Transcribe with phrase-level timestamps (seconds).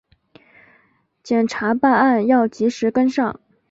[1.21, 3.39] 检察办案要及时跟上